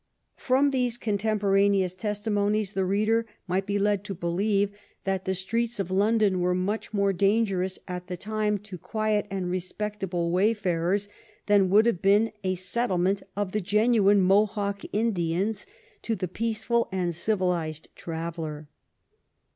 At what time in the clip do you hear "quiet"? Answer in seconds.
8.79-9.27